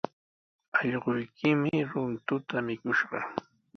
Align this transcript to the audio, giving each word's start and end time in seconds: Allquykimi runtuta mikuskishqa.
Allquykimi 0.77 1.73
runtuta 1.89 2.57
mikuskishqa. 2.65 3.19